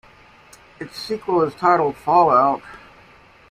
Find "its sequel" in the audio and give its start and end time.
0.79-1.43